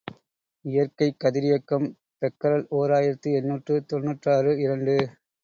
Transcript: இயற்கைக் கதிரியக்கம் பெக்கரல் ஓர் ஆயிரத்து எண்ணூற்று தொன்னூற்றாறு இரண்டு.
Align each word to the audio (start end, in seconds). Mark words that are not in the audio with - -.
இயற்கைக் 0.65 1.19
கதிரியக்கம் 1.23 1.85
பெக்கரல் 2.21 2.65
ஓர் 2.71 2.91
ஆயிரத்து 2.91 3.31
எண்ணூற்று 3.33 3.85
தொன்னூற்றாறு 3.85 4.53
இரண்டு. 4.59 4.97